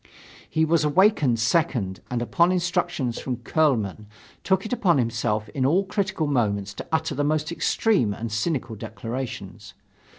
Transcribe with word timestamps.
He 0.49 0.65
was 0.65 0.83
an 0.83 0.93
awkward 0.95 1.37
second 1.37 1.99
and 2.09 2.23
upon 2.23 2.51
instructions 2.51 3.19
from 3.19 3.35
Kuehlmann 3.43 4.07
took 4.43 4.65
it 4.65 4.73
upon 4.73 4.97
himself 4.97 5.47
in 5.49 5.63
all 5.63 5.83
critical 5.83 6.25
moments 6.25 6.73
to 6.73 6.87
utter 6.91 7.13
the 7.13 7.23
most 7.23 7.51
extreme 7.51 8.11
and 8.11 8.31
cynical 8.31 8.75
declarations. 8.75 9.75